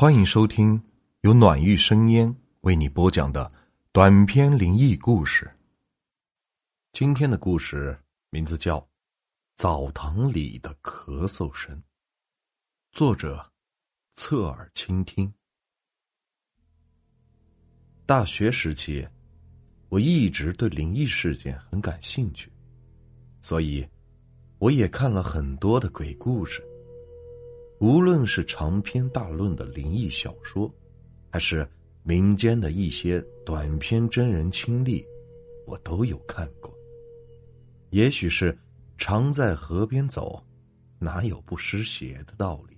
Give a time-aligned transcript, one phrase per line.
[0.00, 0.82] 欢迎收听
[1.20, 3.52] 由暖玉生烟为你播讲的
[3.92, 5.50] 短篇灵异故事。
[6.90, 7.94] 今天的故事
[8.30, 8.80] 名字叫
[9.56, 11.76] 《澡堂里的咳嗽声》，
[12.92, 13.46] 作者
[14.16, 15.30] 侧耳倾听。
[18.06, 19.06] 大学时期，
[19.90, 22.50] 我一直对灵异事件很感兴趣，
[23.42, 23.86] 所以
[24.56, 26.66] 我也看了很多的鬼故事。
[27.80, 30.70] 无论是长篇大论的灵异小说，
[31.30, 31.66] 还是
[32.02, 35.02] 民间的一些短篇真人亲历，
[35.66, 36.70] 我都有看过。
[37.88, 38.56] 也许是
[38.98, 40.44] 常在河边走，
[40.98, 42.76] 哪有不湿鞋的道理？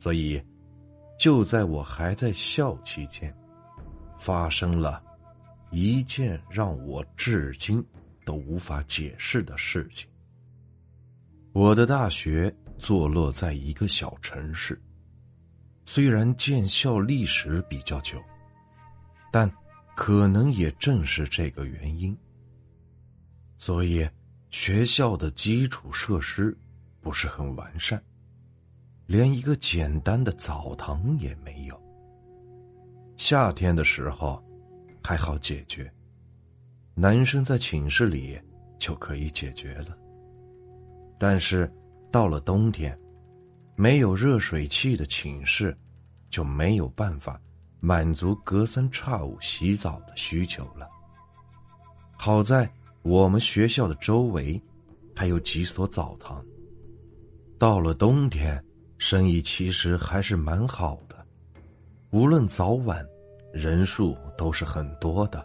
[0.00, 0.42] 所以，
[1.18, 3.32] 就在我还在校期间，
[4.18, 5.04] 发生了
[5.70, 7.84] 一件让我至今
[8.24, 10.08] 都无法解释的事情。
[11.52, 12.50] 我的大学。
[12.82, 14.76] 坐落在一个小城市，
[15.84, 18.20] 虽然建校历史比较久，
[19.30, 19.48] 但
[19.94, 22.18] 可能也正是这个原因，
[23.56, 24.04] 所以
[24.50, 26.58] 学校的基础设施
[27.00, 28.02] 不是很完善，
[29.06, 31.80] 连一个简单的澡堂也没有。
[33.16, 34.42] 夏天的时候
[35.04, 35.88] 还好解决，
[36.96, 38.36] 男生在寝室里
[38.76, 39.96] 就可以解决了，
[41.16, 41.72] 但是。
[42.12, 42.96] 到了冬天，
[43.74, 45.74] 没有热水器的寝室，
[46.28, 47.40] 就没有办法
[47.80, 50.86] 满足隔三差五洗澡的需求了。
[52.14, 54.60] 好在我们学校的周围
[55.16, 56.44] 还有几所澡堂。
[57.58, 58.62] 到了冬天，
[58.98, 61.16] 生意其实还是蛮好的，
[62.10, 63.02] 无论早晚，
[63.54, 65.44] 人数都是很多的。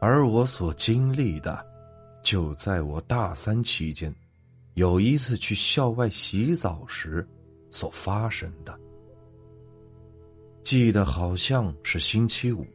[0.00, 1.66] 而我所经历的，
[2.22, 4.14] 就在我大三期间。
[4.74, 7.26] 有一次去校外洗澡时，
[7.70, 8.78] 所发生的，
[10.62, 12.66] 记得好像是星期五，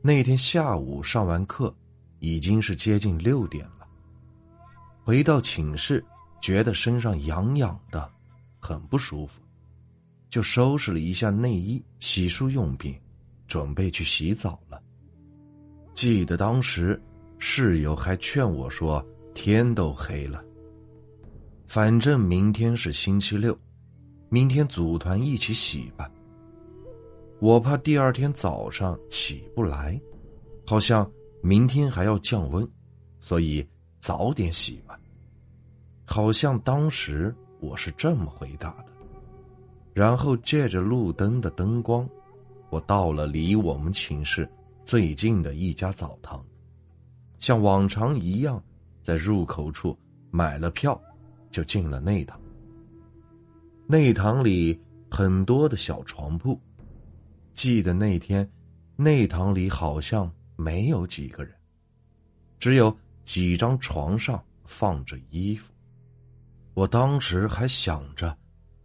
[0.00, 1.74] 那天下午上完课，
[2.20, 3.86] 已经是接近六点了。
[5.02, 6.04] 回到寝室，
[6.40, 8.08] 觉得身上痒痒的，
[8.60, 9.40] 很不舒服，
[10.28, 12.96] 就收拾了一下内衣、洗漱用品，
[13.48, 14.80] 准备去洗澡了。
[15.92, 17.00] 记得当时
[17.40, 19.04] 室友还劝我说
[19.34, 20.44] ：“天都黑了。”
[21.70, 23.56] 反正明天是星期六，
[24.28, 26.10] 明天组团一起洗吧。
[27.38, 29.96] 我怕第二天早上起不来，
[30.66, 31.08] 好像
[31.40, 32.68] 明天还要降温，
[33.20, 33.64] 所以
[34.00, 34.98] 早点洗吧。
[36.04, 38.86] 好像当时我是这么回答的。
[39.94, 42.04] 然后借着路灯的灯光，
[42.68, 44.50] 我到了离我们寝室
[44.84, 46.44] 最近的一家澡堂，
[47.38, 48.60] 像往常一样，
[49.04, 49.96] 在入口处
[50.32, 51.00] 买了票。
[51.50, 52.40] 就进了内堂。
[53.86, 54.78] 内堂里
[55.10, 56.58] 很多的小床铺，
[57.54, 58.48] 记得那天，
[58.96, 61.52] 内堂里好像没有几个人，
[62.58, 65.72] 只有几张床上放着衣服。
[66.74, 68.36] 我当时还想着，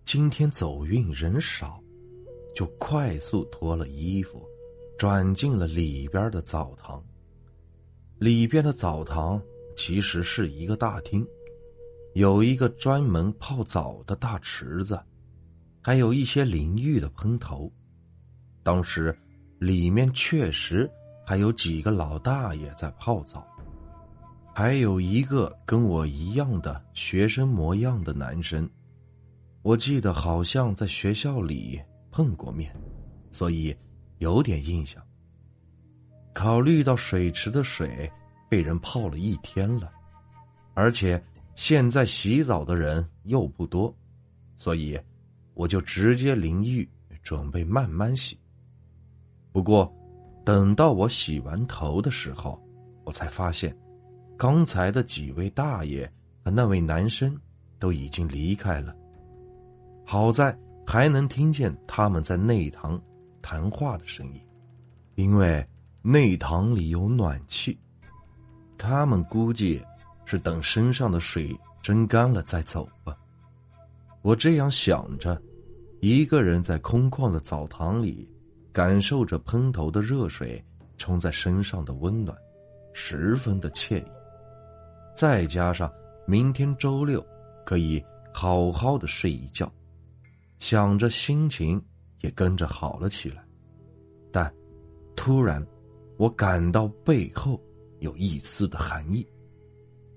[0.03, 1.79] 今天走运人少，
[2.55, 4.43] 就快速脱了衣服，
[4.97, 7.03] 转进了里边的澡堂。
[8.17, 9.39] 里边的澡堂
[9.75, 11.25] 其实是一个大厅。
[12.15, 14.97] 有一个专门泡澡的大池子，
[15.81, 17.69] 还有一些淋浴的喷头。
[18.63, 19.13] 当时，
[19.59, 20.89] 里面确实
[21.27, 23.45] 还有几个老大爷在泡澡，
[24.53, 28.69] 还有一个跟我一样的学生模样的男生。
[29.61, 31.81] 我记得好像在学校里
[32.11, 32.73] 碰过面，
[33.33, 33.75] 所以
[34.19, 35.03] 有点印象。
[36.33, 38.09] 考虑到水池的水
[38.49, 39.91] 被人泡了一天了，
[40.75, 41.21] 而且。
[41.55, 43.95] 现在洗澡的人又不多，
[44.57, 44.99] 所以
[45.53, 46.87] 我就直接淋浴，
[47.23, 48.37] 准备慢慢洗。
[49.53, 49.91] 不过，
[50.43, 52.61] 等到我洗完头的时候，
[53.05, 53.75] 我才发现，
[54.37, 56.11] 刚才的几位大爷
[56.43, 57.35] 和那位男生
[57.79, 58.93] 都已经离开了。
[60.05, 60.55] 好在
[60.85, 63.01] 还能听见他们在内堂
[63.41, 64.41] 谈话的声音，
[65.15, 65.65] 因为
[66.01, 67.79] 内堂里有暖气，
[68.77, 69.81] 他们估计。
[70.25, 73.15] 是等身上的水蒸干了再走吧。
[74.21, 75.39] 我这样想着，
[76.01, 78.27] 一个人在空旷的澡堂里，
[78.73, 80.63] 感受着喷头的热水
[80.97, 82.35] 冲在身上的温暖，
[82.93, 84.05] 十分的惬意。
[85.15, 85.91] 再加上
[86.25, 87.25] 明天周六
[87.65, 89.71] 可以好好的睡一觉，
[90.59, 91.81] 想着心情
[92.21, 93.45] 也跟着好了起来。
[94.31, 94.51] 但
[95.15, 95.65] 突然，
[96.17, 97.61] 我感到背后
[97.99, 99.25] 有一丝的寒意。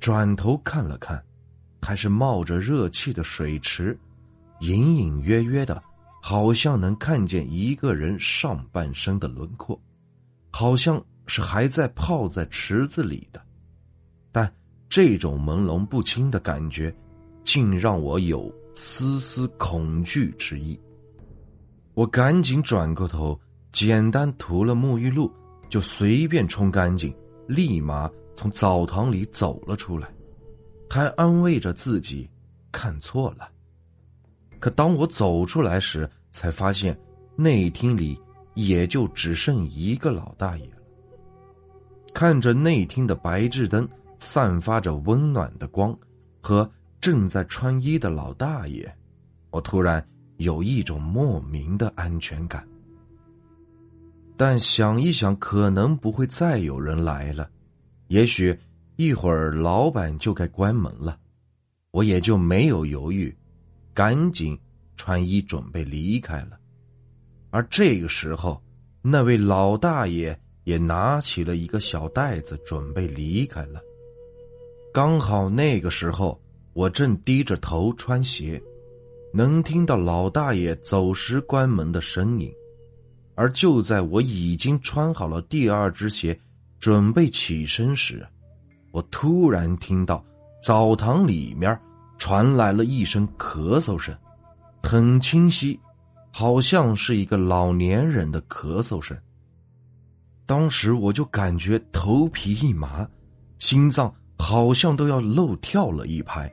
[0.00, 1.22] 转头看了看，
[1.82, 3.98] 还是冒着热气的水池，
[4.60, 5.82] 隐隐约约的，
[6.22, 9.80] 好像能看见一个人上半身的轮廓，
[10.50, 13.42] 好像是还在泡在池子里的，
[14.30, 14.52] 但
[14.88, 16.94] 这种朦胧不清的感觉，
[17.44, 20.78] 竟让我有丝丝恐惧之意。
[21.94, 23.38] 我赶紧转过头，
[23.72, 25.30] 简单涂了沐浴露，
[25.68, 27.12] 就随便冲干净，
[27.48, 28.08] 立马
[28.38, 30.08] 从澡堂里走了出来，
[30.88, 32.30] 还安慰着自己
[32.70, 33.50] 看错了。
[34.60, 36.96] 可当我走出来时，才发现
[37.34, 38.16] 内厅里
[38.54, 40.76] 也就只剩一个老大爷了。
[42.14, 43.88] 看着内厅的白炽灯
[44.20, 45.92] 散发着温暖的光，
[46.40, 46.70] 和
[47.00, 48.88] 正在穿衣的老大爷，
[49.50, 50.06] 我突然
[50.36, 52.64] 有一种莫名的安全感。
[54.36, 57.50] 但想一想，可能不会再有人来了，
[58.08, 58.54] 也许
[58.96, 61.18] 一会儿老板就该关门了，
[61.92, 63.34] 我也就没有犹豫。
[63.94, 64.58] 赶紧
[64.96, 66.58] 穿衣准备离开了，
[67.50, 68.62] 而这个时候，
[69.02, 73.80] 那位老大爷也拿起了一个小袋子准备离开了。
[74.92, 76.40] 刚好那个时候，
[76.74, 78.62] 我正低着头穿鞋，
[79.32, 82.52] 能听到老大爷走时关门的声音。
[83.34, 86.38] 而就在我已经穿好了第二只鞋，
[86.78, 88.26] 准备起身时，
[88.92, 90.24] 我突然听到
[90.62, 91.78] 澡堂里面。
[92.20, 94.12] 传来了一声咳嗽声，
[94.82, 95.78] 很清晰，
[96.32, 99.16] 好像是一个老年人的咳嗽声。
[100.44, 103.08] 当时我就感觉头皮一麻，
[103.60, 106.52] 心脏好像都要漏跳了一拍。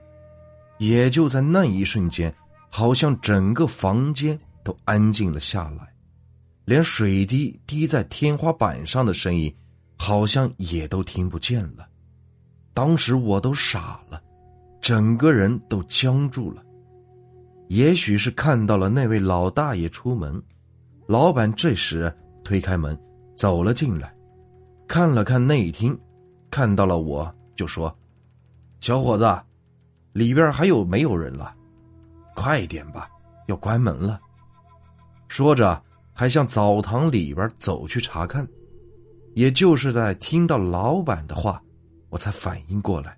[0.78, 2.32] 也就在那一瞬间，
[2.70, 5.92] 好像整个房间都安静了下来，
[6.66, 9.52] 连水滴滴在天花板上的声音，
[9.98, 11.88] 好像也都听不见了。
[12.74, 14.22] 当时我都傻了。
[14.82, 16.62] 整个人都僵住了，
[17.70, 20.40] 也许是看到了那位老大爷出门，
[21.08, 22.96] 老板这时推开门
[23.36, 24.16] 走了进来，
[24.88, 26.00] 看了看内厅，
[26.52, 27.98] 看到了我就说
[28.80, 29.28] ：“小伙子，
[30.14, 31.56] 里边还有没有人了？
[32.36, 33.10] 快点吧，
[33.48, 34.22] 要关门了。”
[35.28, 35.82] 说着
[36.14, 38.48] 还向澡堂里边走去查看。
[39.36, 41.62] 也就是在听到老板的话，
[42.10, 43.16] 我才反应过来。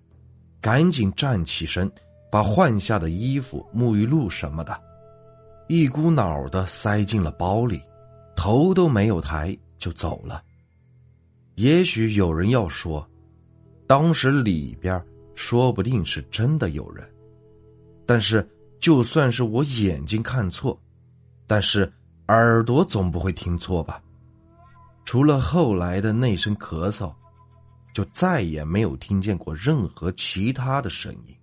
[0.60, 1.90] 赶紧站起身，
[2.32, 4.78] 把换下的衣服、沐浴露什么的，
[5.68, 7.80] 一股脑的塞进了包里，
[8.36, 10.44] 头都没有抬就走了。
[11.54, 13.08] 也许有人要说，
[13.86, 15.02] 当时里边
[15.36, 17.08] 说不定是真的有人，
[18.08, 18.46] 但是
[18.80, 20.78] 就算是我眼睛看错，
[21.46, 21.92] 但是
[22.28, 24.02] 耳朵总不会听错吧？
[25.08, 27.12] 除了后来的那声咳嗽。
[27.94, 31.36] 就再也没有听见过任何其他的声音。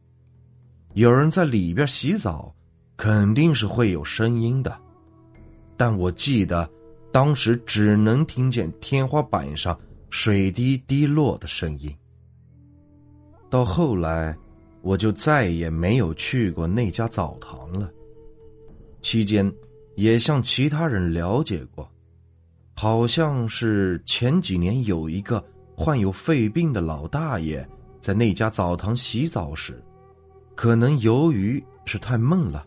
[0.92, 2.54] 有人在里边洗澡，
[2.96, 4.78] 肯定是会有声音的，
[5.76, 6.70] 但我记得
[7.10, 9.76] 当时只能听见天花板上
[10.10, 11.92] 水滴滴落的声音。
[13.50, 14.36] 到后来，
[14.80, 17.90] 我就再也没有去过那家澡堂了。
[19.02, 19.52] 期间，
[19.96, 21.90] 也向其他人了解过，
[22.84, 25.42] 好像是前几年有一个。
[25.74, 27.66] 患有肺病的老大爷
[27.98, 29.82] 在那家澡堂洗澡时，
[30.54, 32.64] 可能由于是太闷了，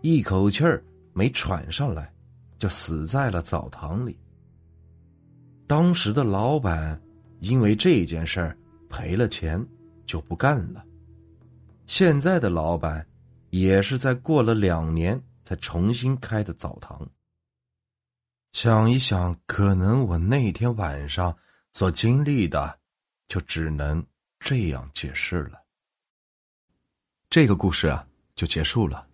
[0.00, 0.82] 一口气儿
[1.12, 2.12] 没喘上来，
[2.58, 4.18] 就死在了澡堂里。
[5.68, 7.00] 当时的老板
[7.38, 8.52] 因为这件事
[8.90, 9.64] 赔了钱，
[10.06, 10.84] 就不干了。
[11.86, 13.06] 现在的老板
[13.50, 17.08] 也是在过了两年才重新开的澡堂。
[18.56, 21.36] 想一想，可能我那天晚上。
[21.74, 22.78] 所经历的，
[23.28, 24.02] 就只能
[24.40, 25.62] 这样解释了。
[27.28, 29.06] 这个故事啊，就结束了。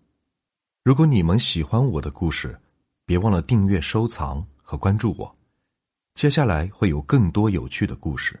[0.81, 2.57] 如果你们喜欢我的故事，
[3.03, 5.35] 别忘了订阅、收藏和关注我。
[6.15, 8.39] 接下来会有更多有趣的故事。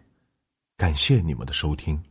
[0.77, 2.01] 感谢你们的收听。